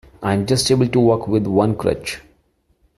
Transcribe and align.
I 0.23 0.33
am 0.33 0.47
just 0.47 0.71
able 0.71 0.87
to 0.87 0.99
walk 0.99 1.27
with 1.27 1.45
one 1.45 1.75
crutch. 1.75 2.21